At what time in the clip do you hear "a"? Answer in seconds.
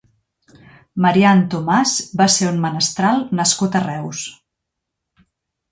3.77-3.83